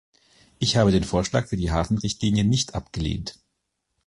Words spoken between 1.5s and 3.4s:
die Hafenrichtlinie nicht abgelehnt.